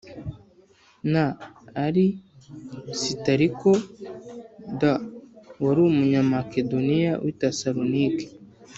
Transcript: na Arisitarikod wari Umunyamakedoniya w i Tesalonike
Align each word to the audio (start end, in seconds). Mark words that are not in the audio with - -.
na 1.11 1.23
Arisitarikod 1.85 3.81
wari 5.63 5.81
Umunyamakedoniya 5.89 7.11
w 7.23 7.25
i 7.31 7.33
Tesalonike 7.41 8.25